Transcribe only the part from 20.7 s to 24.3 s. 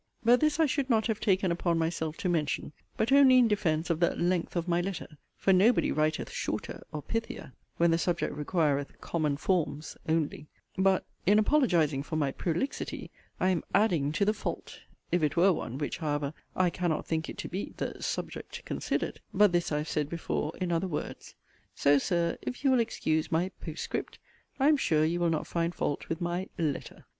other words:) so, Sir, if you will excuse my 'post script,'